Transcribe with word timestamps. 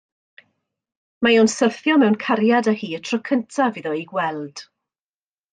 Mae 1.27 1.35
o'n 1.41 1.51
syrthio 1.57 1.99
mewn 2.03 2.17
cariad 2.25 2.71
â 2.73 2.75
hi 2.81 2.91
y 2.99 3.03
tro 3.11 3.21
cyntaf 3.31 3.81
iddo 3.83 3.97
ei 3.99 4.05
gweld. 4.15 4.65